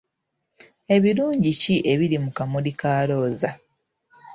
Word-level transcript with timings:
Ebirungi 0.95 1.49
ki 1.61 1.75
ebiri 1.91 2.17
mu 2.23 2.31
Kamuli 2.37 2.71
ka 2.79 2.93
Looza? 3.09 3.51